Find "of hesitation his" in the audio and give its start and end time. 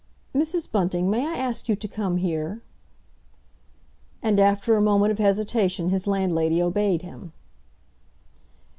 5.11-6.07